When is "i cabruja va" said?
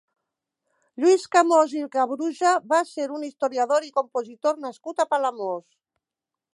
1.75-2.81